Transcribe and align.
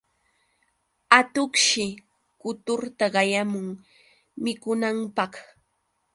Atuqshi 1.17 1.85
kuturta 2.41 3.05
qayamun 3.15 3.67
mikunanpaq. 4.43 5.33